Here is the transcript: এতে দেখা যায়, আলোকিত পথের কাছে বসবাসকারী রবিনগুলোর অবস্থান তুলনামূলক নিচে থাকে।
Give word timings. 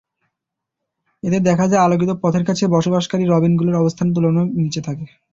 এতে 1.23 1.39
দেখা 1.41 1.65
যায়, 1.67 1.83
আলোকিত 1.83 2.11
পথের 2.23 2.43
কাছে 2.45 2.63
বসবাসকারী 2.67 3.23
রবিনগুলোর 3.25 3.79
অবস্থান 3.81 4.07
তুলনামূলক 4.13 4.57
নিচে 4.59 4.81
থাকে। 4.87 5.05